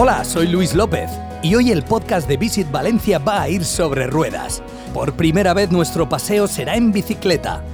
[0.00, 1.10] Hola, soy Luis López
[1.42, 4.62] y hoy el podcast de Visit Valencia va a ir sobre ruedas.
[4.94, 7.64] Por primera vez nuestro paseo será en bicicleta.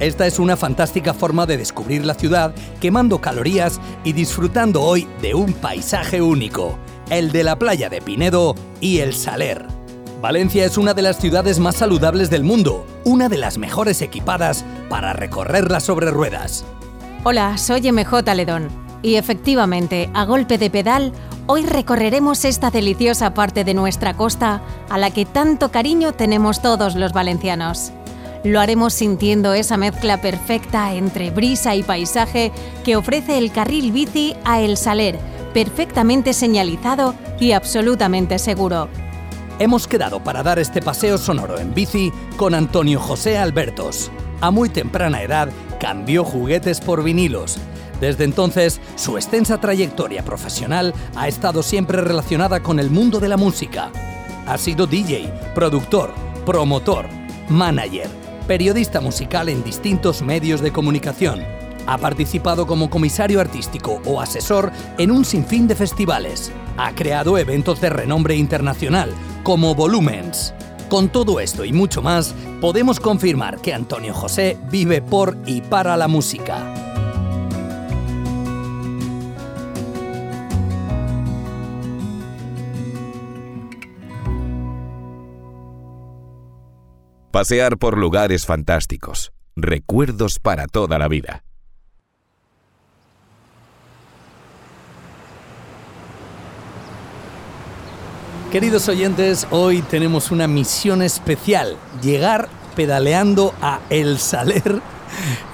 [0.00, 5.34] Esta es una fantástica forma de descubrir la ciudad quemando calorías y disfrutando hoy de
[5.34, 6.78] un paisaje único,
[7.10, 9.66] el de la playa de Pinedo y el Saler.
[10.22, 14.64] Valencia es una de las ciudades más saludables del mundo, una de las mejores equipadas
[14.88, 16.64] para recorrerla sobre ruedas.
[17.24, 21.12] Hola, soy MJ Ledón y efectivamente, a golpe de pedal,
[21.50, 26.94] Hoy recorreremos esta deliciosa parte de nuestra costa a la que tanto cariño tenemos todos
[26.94, 27.90] los valencianos.
[28.44, 32.52] Lo haremos sintiendo esa mezcla perfecta entre brisa y paisaje
[32.84, 35.18] que ofrece el carril bici a El Saler,
[35.54, 38.90] perfectamente señalizado y absolutamente seguro.
[39.58, 44.10] Hemos quedado para dar este paseo sonoro en bici con Antonio José Albertos.
[44.42, 45.48] A muy temprana edad
[45.80, 47.58] cambió juguetes por vinilos
[48.00, 53.36] desde entonces, su extensa trayectoria profesional ha estado siempre relacionada con el mundo de la
[53.36, 53.90] música.
[54.46, 56.12] Ha sido DJ, productor,
[56.46, 57.06] promotor,
[57.48, 58.08] manager,
[58.46, 61.42] periodista musical en distintos medios de comunicación.
[61.86, 66.52] Ha participado como comisario artístico o asesor en un sinfín de festivales.
[66.76, 69.10] Ha creado eventos de renombre internacional,
[69.42, 70.54] como Volumens.
[70.88, 75.96] Con todo esto y mucho más, podemos confirmar que Antonio José vive por y para
[75.96, 76.87] la música.
[87.38, 89.30] Pasear por lugares fantásticos.
[89.54, 91.44] Recuerdos para toda la vida.
[98.50, 104.82] Queridos oyentes, hoy tenemos una misión especial, llegar pedaleando a El Saler.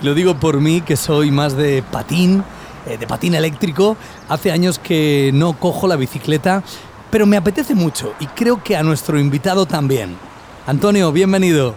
[0.00, 2.44] Lo digo por mí, que soy más de patín,
[2.86, 3.98] eh, de patín eléctrico.
[4.30, 6.62] Hace años que no cojo la bicicleta,
[7.10, 10.16] pero me apetece mucho y creo que a nuestro invitado también.
[10.66, 11.74] Antonio, bienvenido.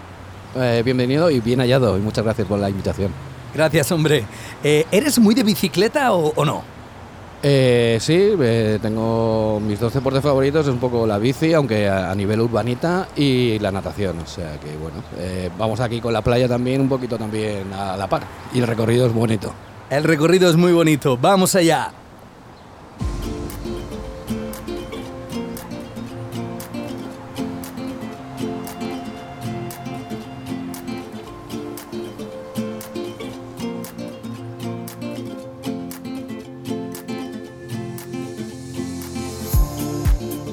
[0.56, 3.12] Eh, bienvenido y bien hallado y muchas gracias por la invitación.
[3.54, 4.24] Gracias, hombre.
[4.64, 6.64] Eh, ¿Eres muy de bicicleta o, no?
[7.44, 8.32] Eh, sí,
[8.82, 13.60] tengo mis dos deportes favoritos, es un poco la bici, aunque a, nivel urbanita, y
[13.60, 14.20] la natación.
[14.20, 15.04] O sea que bueno,
[15.58, 18.24] vamos aquí con la playa también, un poquito también a la par.
[18.54, 19.54] Y el recorrido es bonito.
[19.90, 21.92] El recorrido es muy bonito, vamos allá.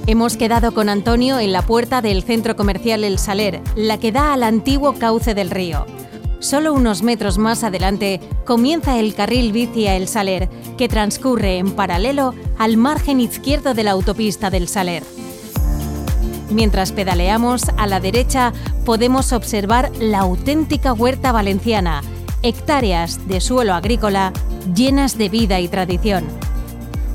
[0.07, 4.35] Hemos quedado con Antonio en la puerta del centro comercial El Saler, la que da
[4.35, 5.87] al antiguo cauce del río.
[6.41, 11.71] Solo unos metros más adelante comienza el carril bici a El Saler, que transcurre en
[11.71, 15.03] paralelo al margen izquierdo de la autopista del Saler.
[16.51, 18.53] Mientras pedaleamos, a la derecha
[18.85, 22.03] podemos observar la auténtica huerta valenciana,
[22.43, 24.35] hectáreas de suelo agrícola
[24.75, 26.27] llenas de vida y tradición.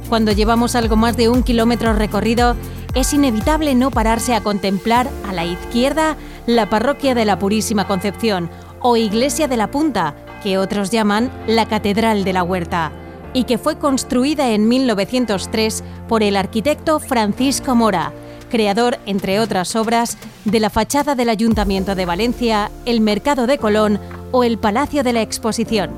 [0.10, 2.56] Cuando llevamos algo más de un kilómetro recorrido,
[2.96, 8.50] es inevitable no pararse a contemplar a la izquierda la parroquia de la Purísima Concepción
[8.82, 12.92] o Iglesia de la Punta, que otros llaman la Catedral de la Huerta,
[13.34, 18.12] y que fue construida en 1903 por el arquitecto Francisco Mora,
[18.50, 24.00] creador, entre otras obras, de la fachada del Ayuntamiento de Valencia, el Mercado de Colón
[24.32, 25.92] o el Palacio de la Exposición.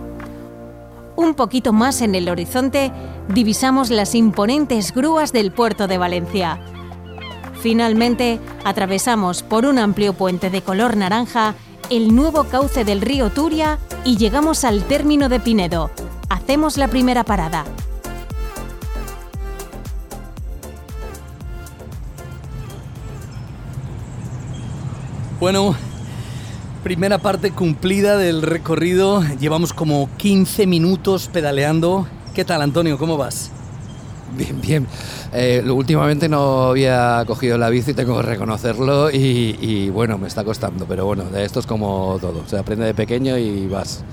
[1.16, 2.92] Un poquito más en el horizonte
[3.30, 6.60] divisamos las imponentes grúas del puerto de Valencia,
[7.62, 11.54] Finalmente, atravesamos por un amplio puente de color naranja
[11.92, 15.92] el nuevo cauce del río Turia y llegamos al término de Pinedo.
[16.30, 17.66] Hacemos la primera parada.
[25.40, 25.76] Bueno,
[26.84, 29.22] primera parte cumplida del recorrido.
[29.40, 32.08] Llevamos como 15 minutos pedaleando.
[32.34, 32.98] ¿Qué tal, Antonio?
[32.98, 33.52] ¿Cómo vas?
[34.38, 34.88] Bien, bien.
[35.34, 40.86] Eh, últimamente no había cogido la bici, tengo que reconocerlo y, bueno, me está costando,
[40.86, 44.04] pero bueno, esto es como todo, se aprende de pequeño y vas,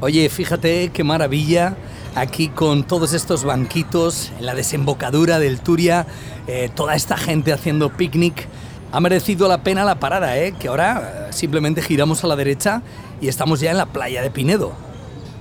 [0.00, 1.74] Oye, fíjate qué maravilla
[2.14, 6.06] aquí con todos estos banquitos en la desembocadura del Turia,
[6.46, 8.46] eh, toda esta gente haciendo picnic.
[8.92, 10.52] Ha merecido la pena la parada, ¿eh?
[10.58, 12.82] que ahora eh, simplemente giramos a la derecha
[13.22, 14.72] y estamos ya en la playa de Pinedo.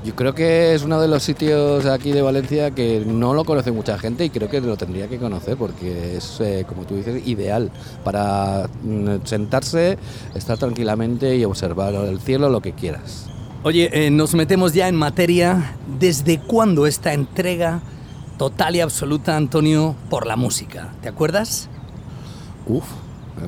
[0.06, 3.72] Yo creo que es uno de los sitios aquí de Valencia que no lo conoce
[3.72, 7.26] mucha gente y creo que lo tendría que conocer porque es, eh, como tú dices,
[7.26, 7.72] ideal
[8.04, 9.98] para mm, sentarse,
[10.36, 13.26] estar tranquilamente y observar el cielo, lo que quieras.
[13.64, 15.76] Oye, eh, nos metemos ya en materia.
[16.00, 17.82] ¿Desde cuándo esta entrega
[18.38, 20.94] total y absoluta, Antonio, por la música?
[21.02, 21.68] ¿Te acuerdas?
[22.68, 22.86] Uf,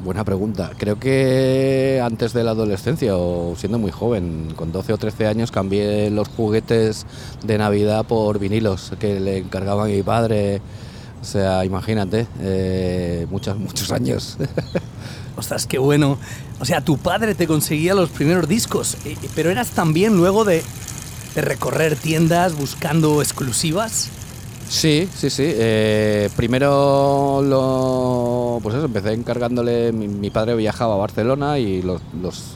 [0.03, 0.71] buena pregunta.
[0.77, 5.51] Creo que antes de la adolescencia o siendo muy joven, con 12 o 13 años,
[5.51, 7.05] cambié los juguetes
[7.43, 10.61] de Navidad por vinilos que le encargaba mi padre.
[11.21, 14.37] O sea, imagínate, eh, muchos, muchos años.
[15.37, 16.17] Ostras, qué bueno.
[16.59, 20.63] O sea, tu padre te conseguía los primeros discos, eh, pero eras también luego de,
[21.35, 24.09] recorrer tiendas buscando exclusivas.
[24.67, 25.43] Sí, sí, sí.
[25.45, 27.39] Eh, primero
[28.61, 29.91] pues eso, empecé encargándole.
[29.91, 32.01] Mi, padre viajaba a Barcelona y los,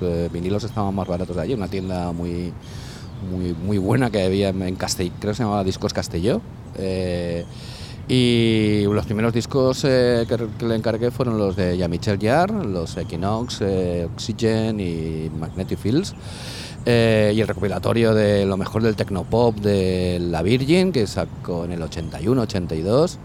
[0.01, 1.53] eh, vinilos estaban más baratos de allí.
[1.53, 2.53] Una tienda muy,
[3.31, 6.41] muy, muy buena que había en Castell, creo que se llamaba Discos Castelló.
[8.07, 13.61] Y los primeros discos eh, que, le encargué fueron los de Jean-Michel Jarre, los Equinox,
[13.61, 16.13] eh, Oxygen y Magnetic Fields.
[16.85, 21.73] Eh, y el recopilatorio de lo mejor del tecnopop de La Virgin, que sacó en
[21.73, 23.17] el 81-82.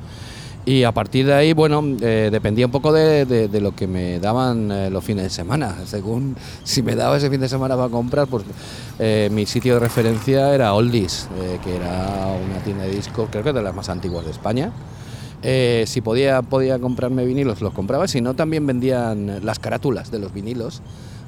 [0.67, 5.05] Y a partir de ahí, bueno, dependía un poco de, lo que me daban los
[5.05, 5.76] fines de semana.
[5.87, 8.44] Según si me daba ese fin de semana para comprar, pues
[9.31, 11.29] mi sitio de referencia era Oldies,
[11.62, 14.73] que era una tienda de discos, creo que de las más antiguas de España.
[15.43, 18.08] Eh, si podía, podía comprarme vinilos, los compraba.
[18.08, 20.82] Si no, también vendían las carátulas de los vinilos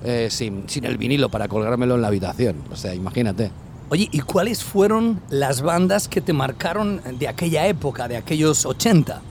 [0.05, 2.57] eh, sin, el vinilo para colgármelo en la habitación.
[2.73, 3.51] O sea, imagínate.
[3.91, 9.23] Oye, ¿y cuáles fueron las bandas que te marcaron de aquella época, de aquellos 80?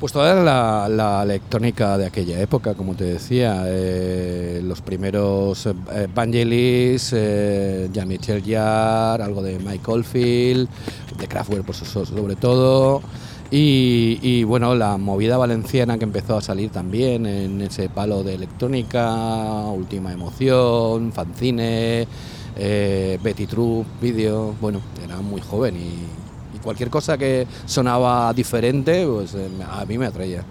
[0.00, 5.68] Pues toda la, la electrónica de aquella época, como te decía, eh, los primeros
[6.12, 10.68] Vangelis, Jean-Michel Jarre, algo de Mike Oldfield,
[11.16, 13.00] de Kraftwerk por sobre todo,
[13.54, 19.14] y, bueno, la movida valenciana que empezó a salir también en ese palo de electrónica,
[19.66, 22.06] última emoción, fanzine,
[22.56, 29.06] eh, Betty True, vídeo, bueno, era muy joven y, y, cualquier cosa que sonaba diferente,
[29.06, 30.42] pues eh, a mí me atraía.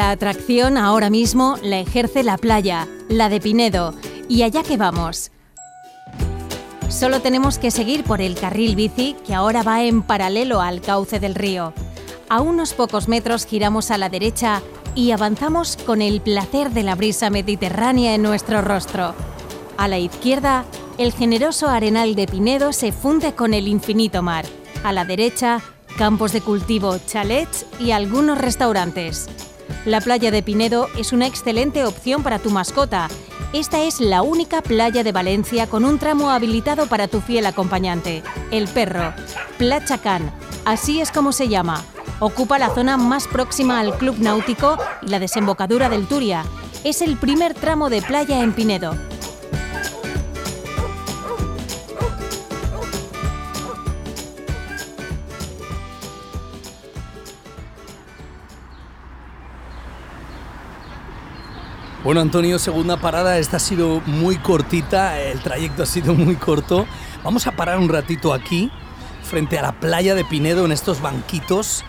[0.00, 3.92] La atracción ahora mismo la ejerce la playa, la de Pinedo,
[4.30, 5.30] y allá que vamos.
[6.88, 11.20] Solo tenemos que seguir por el carril bici que ahora va en paralelo al cauce
[11.20, 11.74] del río.
[12.30, 14.62] A unos pocos metros giramos a la derecha
[14.94, 19.14] y avanzamos con el placer de la brisa mediterránea en nuestro rostro.
[19.76, 20.64] A la izquierda,
[20.96, 24.46] el generoso arenal de Pinedo se funde con el infinito mar.
[24.82, 25.60] A la derecha,
[25.98, 29.28] campos de cultivo, chalets y algunos restaurantes.
[29.86, 33.08] La playa de Pinedo es una excelente opción para tu mascota.
[33.54, 38.22] Esta es la única playa de Valencia con un tramo habilitado para tu fiel acompañante,
[38.50, 39.14] el perro.
[39.56, 40.32] Plachacán,
[40.66, 41.82] así es como se llama.
[42.18, 46.44] Ocupa la zona más próxima al Club Náutico y la desembocadura del Turia.
[46.84, 48.94] Es el primer tramo de playa en Pinedo.
[62.10, 63.38] Bueno, Antonio, segunda parada.
[63.38, 66.84] Esta ha sido muy cortita, el trayecto ha sido muy corto.
[67.22, 68.68] Vamos a parar un ratito aquí,
[69.22, 71.84] frente a la playa de Pinedo, en estos banquitos.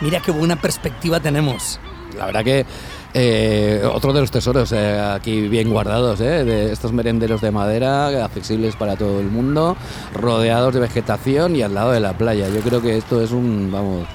[0.00, 1.78] Mira qué buena perspectiva tenemos.
[2.16, 2.64] La verdad que
[3.12, 8.24] eh, otro de los tesoros eh, aquí bien guardados, eh, de estos merenderos de madera,
[8.24, 9.76] accesibles para todo el mundo,
[10.14, 12.48] rodeados de vegetación y al lado de la playa.
[12.48, 14.06] Yo creo que esto es un, vamos,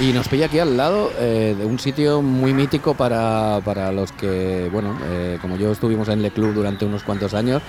[0.00, 4.70] y nos pilla aquí al lado eh, de un sitio muy mítico para, los que,
[4.72, 7.60] bueno, eh, como yo estuvimos en Le Club durante unos cuantos años,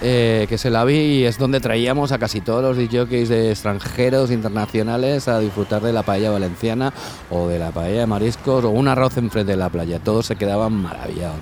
[0.00, 4.30] eh, que es el AVI y es donde traíamos a casi todos los DJs extranjeros,
[4.30, 6.92] internacionales, a disfrutar de la paella valenciana
[7.28, 9.98] o de la paella de mariscos o un arroz enfrente de la playa.
[9.98, 11.40] Todos se quedaban maravillados.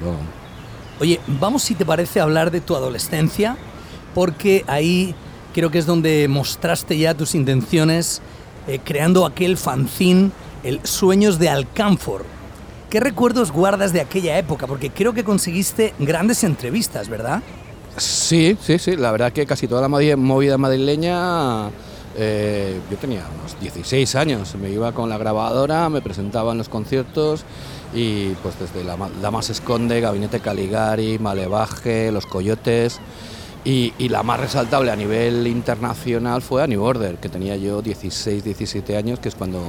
[0.98, 3.58] Oye, vamos si te parece hablar de tu adolescencia,
[4.14, 5.14] porque ahí
[5.52, 8.22] creo que es donde mostraste ya tus intenciones
[8.66, 10.30] eh, creando aquel fanzine,
[10.62, 12.24] el Sueños de Alcánfor.
[12.90, 14.66] ¿Qué recuerdos guardas de aquella época?
[14.66, 17.42] Porque creo que conseguiste grandes entrevistas, ¿verdad?
[17.96, 18.96] Sí, sí, sí.
[18.96, 21.70] La verdad que casi toda la movida madrileña
[22.16, 26.68] eh, yo tenía unos 16 años, me iba con la grabadora, me presentaba en los
[26.68, 27.44] conciertos
[27.94, 33.00] y pues desde La, la Más Esconde, Gabinete Caligari, Malevaje, Los Coyotes
[33.64, 38.42] y, la más resaltable a nivel internacional fue a New Order, que tenía yo 16,
[38.42, 39.62] 17 años, que es cuando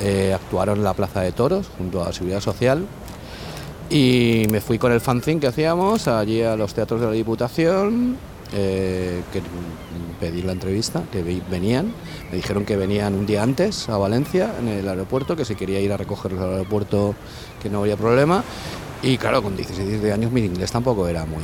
[0.00, 2.86] eh, actuaron en la Plaza de Toros junto a Seguridad Social
[3.90, 8.16] y me fui con el fanzine que hacíamos allí a los teatros de la Diputación
[8.52, 9.42] eh, que
[10.18, 11.92] pedí la entrevista, que venían,
[12.30, 15.80] me dijeron que venían un día antes a Valencia, en el aeropuerto, que si quería
[15.80, 17.14] ir a recogerlos al aeropuerto
[17.62, 18.42] que no había problema.
[19.02, 21.42] Y claro, con 16 años mi inglés tampoco era muy,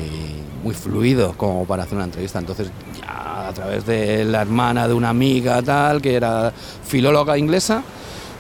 [0.63, 2.39] muy fluido como para hacer una entrevista.
[2.39, 2.71] Entonces,
[3.01, 6.53] ya a través de la hermana de una amiga tal, que era
[6.85, 7.83] filóloga inglesa,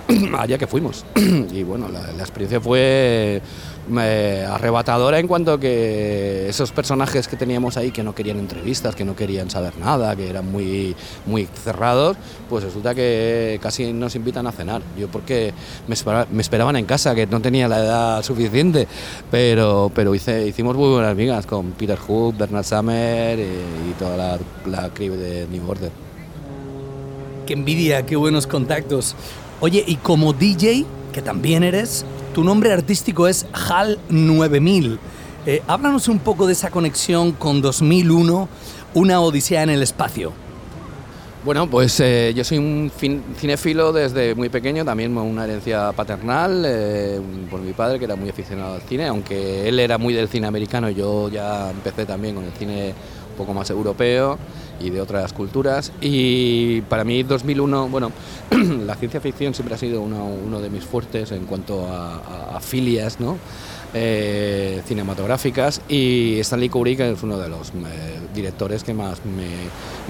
[0.39, 1.05] allá que fuimos.
[1.17, 3.41] y bueno, la, experiencia fue
[4.49, 9.15] arrebatadora en cuanto que esos personajes que teníamos ahí que no querían entrevistas, que no
[9.15, 12.17] querían saber nada, que eran muy, muy cerrados,
[12.49, 14.83] pues resulta que casi nos invitan a cenar.
[14.99, 15.53] Yo porque
[15.87, 15.95] me,
[16.41, 18.89] esperaban en casa, que no tenía la edad suficiente,
[19.31, 24.91] pero, pero hicimos muy buenas amigas con Peter Hook, Bernard Summer y, toda la, la
[24.91, 25.93] crew de New Order.
[27.47, 29.15] Qué envidia, qué buenos contactos.
[29.61, 34.99] Oye, y como DJ, que también eres, tu nombre artístico es HAL 9000.
[35.47, 38.49] Eh, háblanos un poco de esa conexión con 2001,
[38.93, 40.33] una odisea en el espacio.
[41.43, 42.91] Bueno, pues eh, yo soy un
[43.37, 48.29] cinéfilo desde muy pequeño, también una herencia paternal eh, por mi padre, que era muy
[48.29, 52.45] aficionado al cine, aunque él era muy del cine americano, yo ya empecé también con
[52.45, 52.93] el cine
[53.37, 54.39] poco más europeo
[54.81, 55.93] y de otras culturas.
[56.01, 58.13] Y para mí 2001, bueno,
[58.87, 63.37] la ciencia ficción siempre ha sido uno, de mis fuertes en cuanto a, filias, ¿no?
[63.99, 67.73] Eh, cinematográficas y Stanley Kubrick es uno de los eh,
[68.35, 69.47] directores que más me,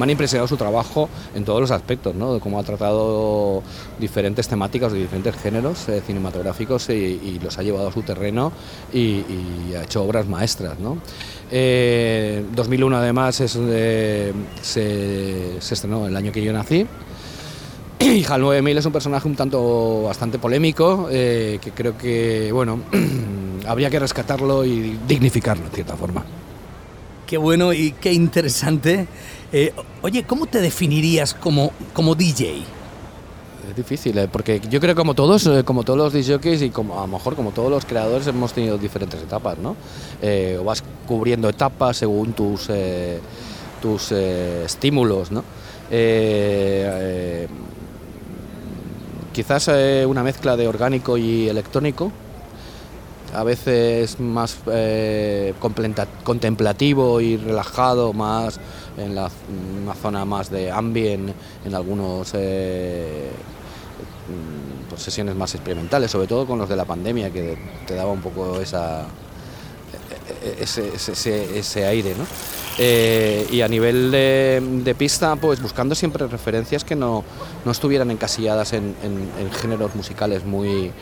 [0.02, 2.34] han impresionado su trabajo en todos los aspectos, ¿no?
[2.34, 3.62] de cómo ha tratado
[4.00, 8.50] diferentes temáticas de diferentes géneros eh, cinematográficos y, los ha llevado a su terreno
[8.92, 9.22] y,
[9.78, 10.80] ha hecho obras maestras.
[10.80, 10.98] ¿no?
[11.48, 16.88] 2001 además es, se, se estrenó el año que yo nací
[18.00, 22.80] y HAL 9000 es un personaje un tanto bastante polémico, que creo que, bueno,
[23.66, 26.24] habría que rescatarlo y dignificarlo en cierta forma.
[27.26, 29.06] Qué bueno y qué interesante.
[29.52, 32.62] Eh, oye, ¿cómo te definirías como, como DJ?
[33.68, 36.98] Es difícil, eh, porque yo creo que como todos, como todos los DJs y como,
[36.98, 39.76] a lo mejor como todos los creadores hemos tenido diferentes etapas, ¿no?
[40.60, 42.68] o vas cubriendo etapas según tus,
[43.82, 45.42] tus estímulos, ¿no?
[49.36, 52.10] Quizás eh, una mezcla de orgánico y electrónico,
[53.34, 55.54] a veces más eh,
[56.24, 58.58] contemplativo y relajado, más
[58.96, 59.30] en la,
[59.82, 61.32] una zona más de ambient,
[61.64, 63.30] en algunos eh,
[64.28, 68.12] mm, pues sesiones más experimentales, sobre todo con los de la pandemia, que te daba
[68.12, 69.02] un poco esa,
[70.42, 72.14] e, e, ese, ese aire.
[72.16, 72.24] ¿no?
[72.78, 77.24] Eh, y a nivel de, pista, pues buscando siempre referencias que no,
[77.64, 78.94] no estuvieran encasilladas en,
[79.60, 80.92] géneros musicales muy...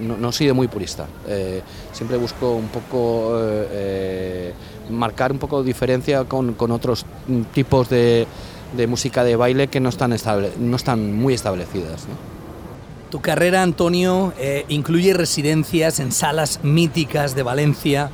[0.00, 1.06] no, he sido muy purista.
[1.26, 4.52] Eh, siempre busco un poco eh,
[4.90, 7.06] marcar un poco de diferencia con, otros
[7.52, 8.26] tipos de,
[8.88, 12.06] música de baile que no están, estable, no están muy establecidas.
[13.10, 14.32] Tu carrera, Antonio,
[14.68, 18.10] incluye residencias en salas míticas de Valencia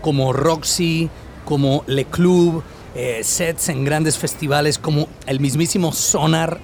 [0.00, 1.10] como Roxy,
[1.44, 2.62] como Le Club,
[2.94, 6.58] eh, sets en grandes festivales como el mismísimo Sonar.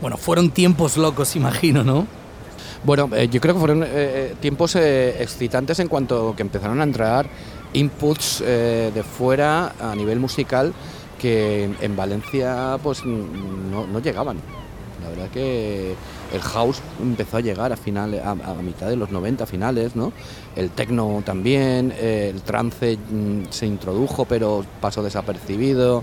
[0.00, 2.06] Bueno, fueron tiempos locos, imagino, ¿no?
[2.84, 7.28] Bueno, eh, yo creo que fueron eh, tiempos excitantes en cuanto que empezaron a entrar
[7.72, 10.72] inputs de fuera a nivel musical
[11.18, 14.38] que en Valencia pues no, no llegaban.
[15.02, 15.94] La verdad que
[16.32, 20.12] el house empezó a llegar a, final, a, mitad de los 90 finales, ¿no?
[20.56, 26.02] El techno también, eh, el trance mm, se introdujo pero pasó desapercibido,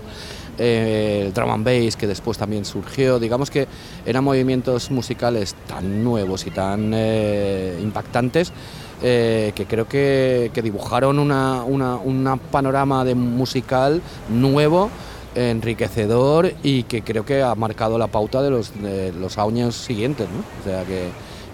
[0.58, 3.68] eh, el drum and bass que después también surgió, digamos que
[4.04, 8.52] eran movimientos musicales tan nuevos y tan eh, impactantes
[8.98, 14.90] que creo que, dibujaron una, una, panorama de musical nuevo
[15.36, 20.26] enriquecedor y que creo que ha marcado la pauta de los, los años siguientes.
[20.28, 20.38] ¿no?
[20.60, 21.10] O sea que,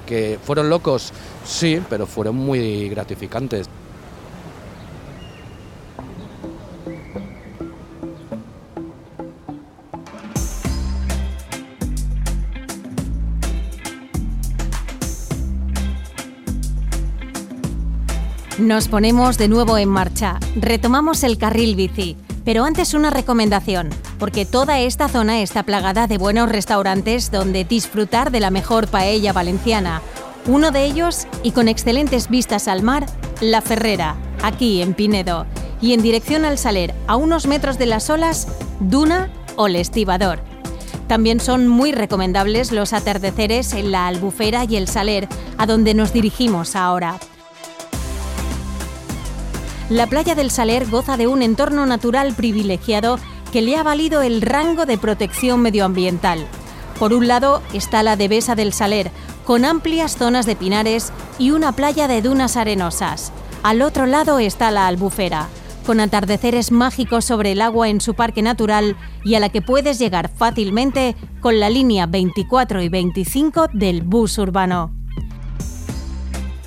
[0.07, 1.13] que fueron locos,
[1.45, 3.69] sí, pero fueron muy gratificantes.
[18.59, 24.45] Nos ponemos de nuevo en marcha, retomamos el carril bici Pero antes una recomendación, porque
[24.45, 30.03] toda esta zona está plagada de buenos restaurantes donde disfrutar de la mejor paella valenciana.
[30.47, 33.07] Uno de ellos, y con excelentes vistas al mar,
[33.41, 35.47] La Ferrera, aquí en Pinedo.
[35.81, 38.49] Y en dirección al Saler, a unos metros de las olas,
[38.81, 40.41] Duna o El Estibador.
[41.07, 46.13] También son muy recomendables los atardeceres en la Albufera y el Saler, a donde nos
[46.13, 47.19] dirigimos ahora.
[49.93, 53.19] La playa del Saler goza de un entorno natural privilegiado
[53.53, 56.47] que le ha valido el rango de protección medioambiental.
[56.99, 59.11] Por un lado está la Devesa del Saler,
[59.45, 63.33] con amplias zonas de pinares y una playa de dunas arenosas.
[63.63, 65.49] Al otro lado está la Albufera,
[65.85, 69.99] con atardeceres mágicos sobre el agua en su parque natural y a la que puedes
[69.99, 74.91] llegar fácilmente con la línea 24 y 25 del bus urbano.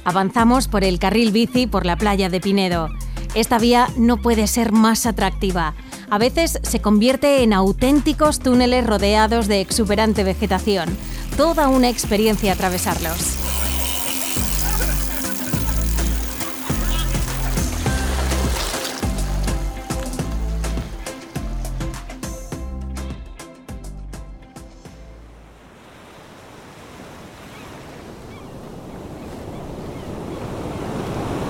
[0.03, 2.89] Avanzamos por el carril bici por la playa de Pinedo.
[3.36, 5.74] Esta vía no puede ser más atractiva.
[6.10, 10.89] A veces se convierte en auténticos túneles rodeados de exuberante vegetación.
[11.36, 13.45] Toda una experiencia atravesarlos.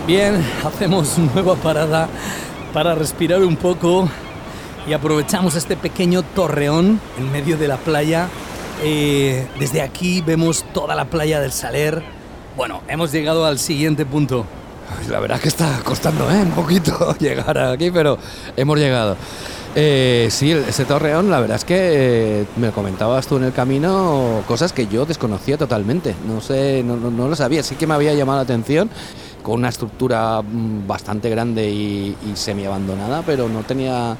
[0.07, 2.07] Bien, hacemos nueva parada
[2.73, 4.07] para respirar un poco
[4.87, 8.29] y aprovechamos este pequeño torreón en medio de la playa.
[8.83, 12.03] Eh, desde aquí vemos toda la playa del Saler.
[12.55, 14.45] Bueno, hemos llegado al siguiente punto.
[15.09, 16.39] La verdad es que está costando ¿eh?
[16.39, 18.19] un poquito llegar aquí, pero
[18.55, 19.17] hemos llegado.
[19.73, 21.77] Eh, sí, ese torreón, la verdad es que
[22.41, 26.15] eh, me comentabas tú en el camino cosas que yo desconocía totalmente.
[26.27, 27.63] No sé, no, no lo sabía.
[27.63, 28.91] Sí que me había llamado la atención
[29.45, 34.17] con una estructura mm, bastante grande y, semi abandonada, pero no tenía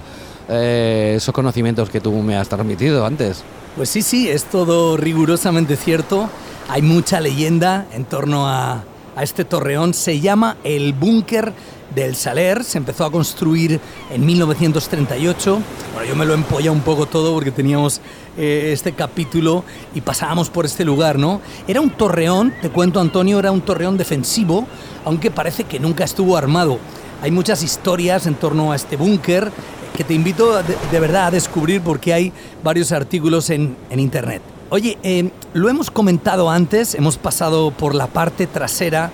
[0.48, 3.44] eh, esos conocimientos que tú me has transmitido antes.
[3.76, 6.30] Pues sí, sí, es todo rigurosamente cierto.
[6.70, 8.84] Hay mucha leyenda en torno a,
[9.16, 9.96] a este torreón.
[9.96, 11.54] Se llama el búnker
[11.96, 13.80] del Saler, se empezó a construir
[14.12, 15.60] en 1938.
[15.94, 18.00] Bueno, yo me lo empolla un poco todo porque teníamos
[18.38, 21.42] eh, este capítulo y pasábamos por este lugar, ¿no?
[21.68, 24.68] Era un torreón, te cuento Antonio, era un torreón defensivo,
[25.06, 26.80] aunque parece que nunca estuvo armado.
[27.22, 29.52] Hay muchas historias en torno a este búnker
[29.96, 34.42] que te invito de, verdad a descubrir porque hay varios artículos en, internet.
[34.70, 39.12] Oye, eh, lo hemos comentado antes, hemos pasado por la parte trasera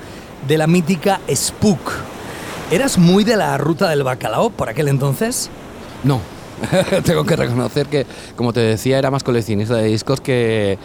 [0.48, 1.92] de la mítica Spook.
[2.72, 5.50] ¿Eras muy de la ruta del bacalao por aquel entonces?
[6.04, 6.22] No,
[7.06, 10.78] tengo que reconocer que, como te decía, era más coleccionista de discos que,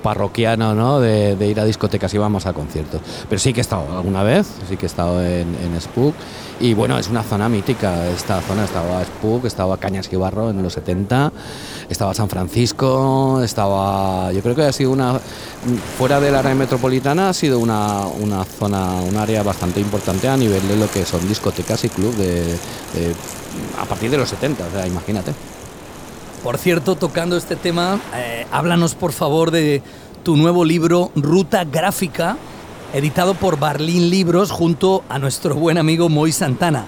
[0.00, 1.00] parroquiano, ¿no?
[1.00, 3.00] De, ir a discotecas, íbamos a conciertos.
[3.28, 5.46] Pero sí que he estado alguna vez, sí que he estado en,
[5.80, 6.14] Spook
[6.60, 8.06] y bueno, es una zona mítica.
[8.06, 11.32] Esta zona estaba Spook, estaba Cañas y Barro en los 70,
[11.88, 14.30] estaba San Francisco, estaba.
[14.30, 15.18] Yo creo que ha sido una.
[15.98, 20.36] Fuera de la área metropolitana, ha sido una, una zona, un área bastante importante a
[20.36, 22.56] nivel de lo que son discotecas y club de,
[23.80, 25.32] a partir de los 70, o sea, imagínate.
[26.42, 29.82] Por cierto, tocando este tema, eh, háblanos por favor de
[30.22, 32.36] tu nuevo libro Ruta Gráfica
[32.94, 36.86] editado por Barlín Libros junto a nuestro buen amigo Moy Santana.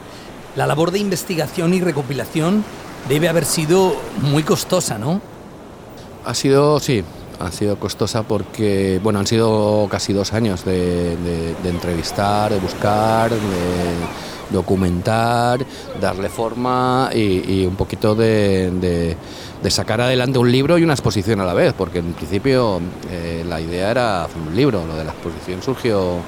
[0.54, 2.64] La labor de investigación y recopilación
[3.08, 5.20] debe haber sido muy costosa, ¿no?
[6.24, 7.02] Ha sido, sí,
[7.40, 11.16] ha sido costosa porque, bueno, han sido casi dos años de,
[11.64, 13.38] entrevistar, de buscar, de
[14.50, 15.64] documentar,
[16.00, 19.16] darle forma y, un poquito de,
[19.68, 22.80] sacar adelante un libro y una exposición a la vez, porque en principio
[23.10, 26.20] eh, la idea era hacer un libro, lo de la exposición surgió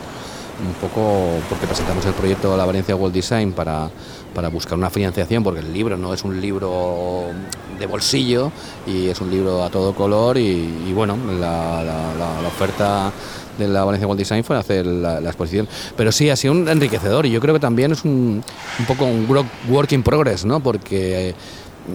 [0.60, 3.88] un poco porque presentamos el proyecto de la Valencia World Design para,
[4.34, 7.26] para buscar una financiación, porque el libro no es un libro
[7.78, 8.50] de bolsillo
[8.84, 13.12] y es un libro a todo color y, bueno, la oferta
[13.58, 15.68] de la Valencia World Design fue hacer la, exposición.
[15.96, 18.42] Pero sí, ha sido un enriquecedor y yo creo que también es un,
[18.86, 19.26] poco un
[19.68, 20.60] work in progress, ¿no?
[20.60, 21.34] Porque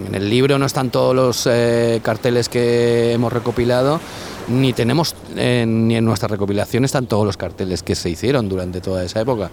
[0.06, 4.00] en el libro no están todos los eh, carteles que hemos recopilado,
[4.48, 8.80] ni tenemos, eh, ni en nuestra recopilación están todos los carteles que se hicieron durante
[8.80, 9.50] toda esa época.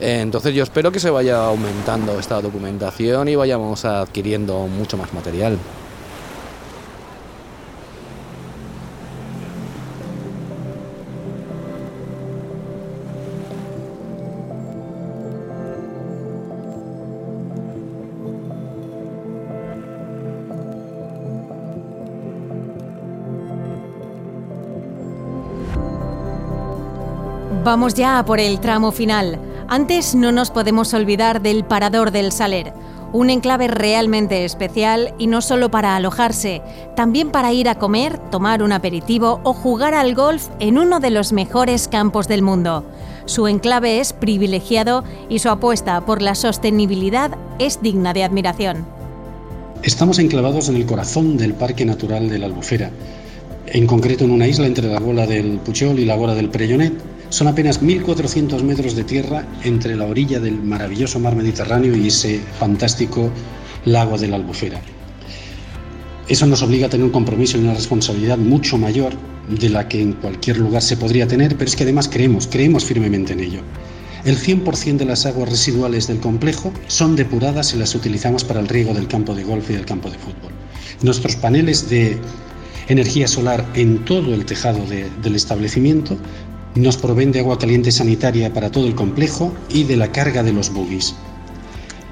[0.00, 5.12] Eh, entonces yo espero que se vaya aumentando esta documentación y vayamos adquiriendo mucho más
[5.12, 5.58] material.
[27.64, 29.38] Vamos ya por el tramo final.
[29.68, 32.72] Antes no nos podemos olvidar del Parador del Saler,
[33.12, 36.60] Un enclave realmente especial y no solo para alojarse,
[36.96, 41.10] también para ir a comer, tomar un aperitivo o jugar al golf en uno de
[41.10, 42.84] los mejores campos del mundo.
[43.26, 48.86] Su enclave es privilegiado y su apuesta por la sostenibilidad es digna de admiración.
[49.84, 52.90] Estamos enclavados en el corazón del Parque Natural de la Albufera,
[53.66, 57.11] en concreto en una isla entre la gola del Puchol y la gola del Prellonet.
[57.32, 62.42] Son apenas 1.400 metros de tierra entre la orilla del maravilloso mar Mediterráneo y ese
[62.58, 63.30] fantástico
[63.86, 64.82] lago de la Albufera.
[66.28, 69.14] Eso nos obliga a tener un compromiso y una responsabilidad mucho mayor
[69.48, 72.84] de la que en cualquier lugar se podría tener, pero es que además creemos, creemos
[72.84, 73.60] firmemente en ello.
[74.26, 78.68] El 100% de las aguas residuales del complejo son depuradas y las utilizamos para el
[78.68, 80.52] riego del campo de golf y del campo de fútbol.
[81.00, 82.18] Nuestros paneles de
[82.88, 86.18] energía solar en todo el tejado del establecimiento
[86.74, 90.52] nos proveen de agua caliente sanitaria para todo el complejo y de la carga de
[90.52, 91.14] los buggies.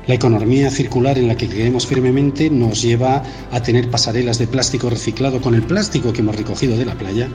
[0.07, 4.91] La economía circular en la que creemos firmemente nos lleva a tener pasarelas de plástico
[4.91, 7.29] reciclado con el plástico que hemos recogido de la playa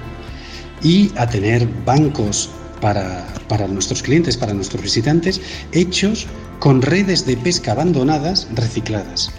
[0.83, 2.49] y a tener bancos
[2.81, 5.39] para, para nuestros clientes, para nuestros visitantes,
[5.71, 6.27] hechos
[6.59, 9.31] con redes de pesca abandonadas recicladas.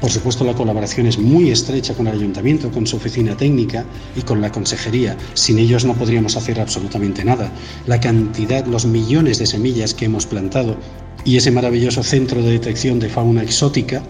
[0.00, 4.20] Por supuesto, la colaboración es muy estrecha con el ayuntamiento, con su oficina técnica y
[4.22, 5.16] con la consejería.
[5.34, 7.50] Sin ellos no podríamos hacer absolutamente nada.
[7.86, 10.76] La cantidad, los millones de semillas que hemos plantado
[11.24, 14.02] y ese maravilloso centro de detección de fauna exótica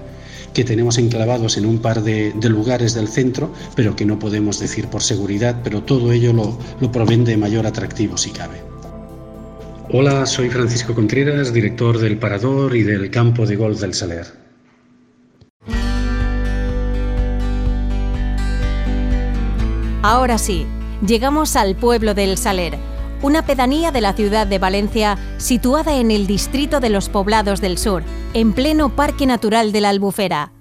[0.52, 4.88] que tenemos enclavados en un par de, lugares del centro, pero que no podemos decir
[4.88, 8.62] por seguridad, pero todo ello lo, lo de mayor atractivo si cabe.
[9.92, 14.45] Hola, soy Francisco Contreras, director del Parador y del campo de golf del Saler.
[20.08, 20.68] Ahora sí,
[21.04, 22.78] llegamos al pueblo del Saler,
[23.22, 27.76] una pedanía de la ciudad de Valencia situada en el distrito de los Poblados del
[27.76, 30.52] Sur, en pleno Parque Natural de la Albufera.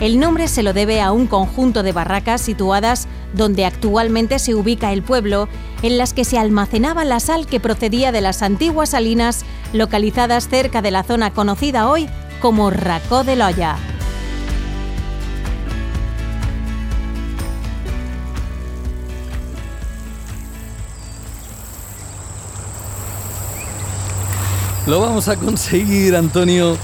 [0.00, 4.92] El nombre se lo debe a un conjunto de barracas situadas donde actualmente se ubica
[4.92, 5.48] el pueblo,
[5.82, 10.82] en las que se almacenaba la sal que procedía de las antiguas salinas localizadas cerca
[10.82, 12.08] de la zona conocida hoy
[12.40, 13.76] como Racó de Loya.
[24.88, 26.78] Lo vamos a conseguir, Antonio.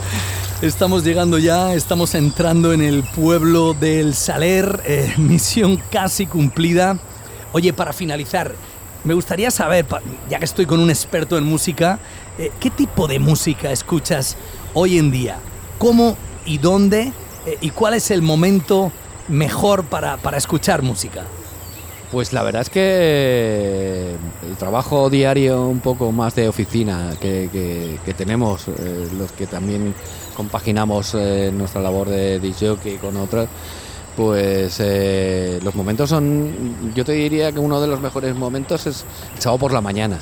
[0.60, 6.98] Estamos llegando ya, estamos entrando en el pueblo del Saler, eh, misión casi cumplida.
[7.54, 8.54] Oye, para finalizar,
[9.04, 9.86] me gustaría saber,
[10.28, 11.98] ya que estoy con un experto en música,
[12.36, 14.36] eh, ¿qué tipo de música escuchas
[14.74, 15.38] hoy en día?
[15.78, 17.10] ¿Cómo y dónde?
[17.46, 18.92] Eh, ¿Y cuál es el momento
[19.28, 21.24] mejor para, para escuchar música?
[22.14, 24.14] Pues la verdad es que
[24.48, 29.92] el trabajo diario un poco más de oficina que, tenemos, eh, los que también
[30.36, 33.48] compaginamos eh, nuestra labor de DJ con otras,
[34.16, 39.04] pues eh, los momentos son, yo te diría que uno de los mejores momentos es
[39.34, 40.20] el sábado por la mañana,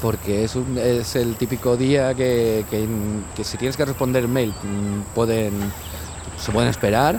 [0.00, 5.52] porque es, es el típico día que, que, si tienes que responder mail mm, pueden,
[6.38, 7.18] se pueden esperar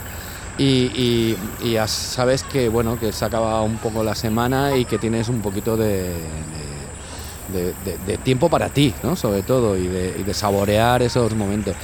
[0.59, 5.29] y, ya sabes que bueno que se acaba un poco la semana y que tienes
[5.29, 6.11] un poquito de,
[7.51, 9.15] de, tiempo para ti, ¿no?
[9.15, 11.75] sobre todo, y de, saborear esos momentos.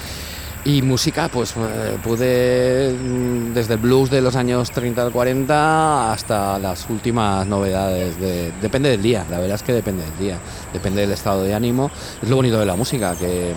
[0.64, 6.12] Y música, pues eh, pude mm, desde el blues de los años 30 al 40
[6.12, 8.16] hasta las últimas novedades.
[8.62, 10.40] depende del día, la verdad es que depende del día,
[10.74, 11.92] depende del estado de ánimo.
[12.22, 13.54] Es lo bonito de la música, que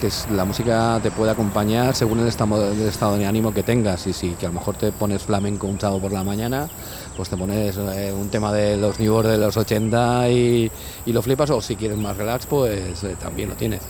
[0.00, 4.06] que la música te puede acompañar según el estado, estado de ánimo que tengas.
[4.06, 6.68] Y si que a lo mejor te pones flamenco un sábado por la mañana,
[7.16, 10.70] pues te pones eh, un tema de los New de los 80 y,
[11.06, 11.50] lo flipas.
[11.50, 13.80] O si quieres más relax, pues eh, también lo tienes.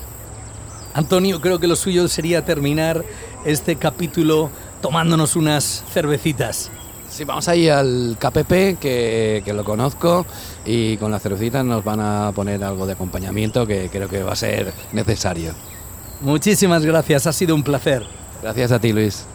[0.94, 3.04] Antonio, creo que lo suyo sería terminar
[3.44, 6.70] este capítulo tomándonos unas cervecitas.
[7.08, 10.26] Sí, vamos ahí al KPP, que, que, lo conozco,
[10.64, 14.32] y con las cervecitas nos van a poner algo de acompañamiento que creo que va
[14.32, 15.52] a ser necesario.
[16.20, 18.04] Muchísimas gracias, ha sido un placer.
[18.42, 19.26] Gracias a ti, Luis.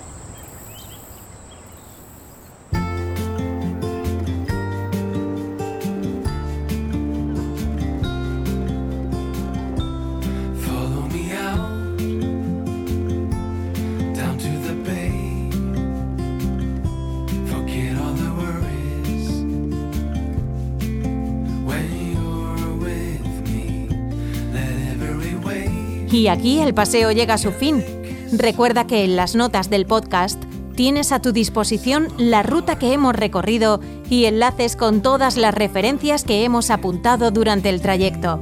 [26.31, 27.83] Aquí el paseo llega a su fin.
[28.31, 30.41] Recuerda que en las notas del podcast
[30.75, 36.23] tienes a tu disposición la ruta que hemos recorrido y enlaces con todas las referencias
[36.23, 38.39] que hemos apuntado durante el trayecto.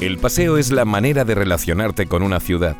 [0.00, 2.76] El paseo es la manera de relacionarte con una ciudad.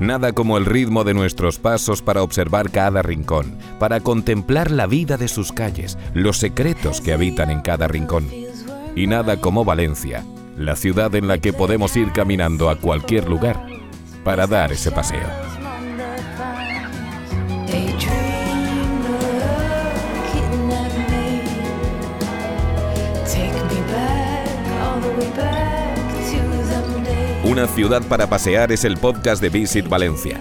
[0.00, 5.16] Nada como el ritmo de nuestros pasos para observar cada rincón, para contemplar la vida
[5.16, 8.28] de sus calles, los secretos que habitan en cada rincón.
[8.96, 10.24] Y nada como Valencia,
[10.56, 13.64] la ciudad en la que podemos ir caminando a cualquier lugar
[14.24, 15.45] para dar ese paseo.
[27.56, 30.38] Una ciudad para pasear es el podcast de Visit Valencia.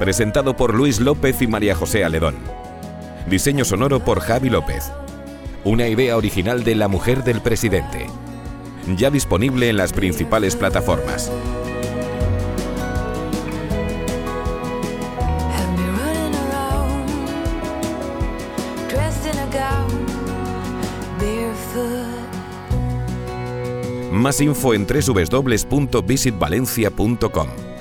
[0.00, 2.34] Presentado por Luis López y María José Aledón.
[3.30, 4.90] Diseño sonoro por Javi López.
[5.62, 8.08] Una idea original de la mujer del presidente.
[8.96, 11.30] Ya disponible en las principales plataformas.
[24.18, 27.77] Más info en www.visitvalencia.com.